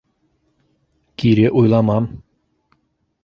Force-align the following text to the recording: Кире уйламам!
Кире 1.23 1.45
уйламам! 1.61 2.05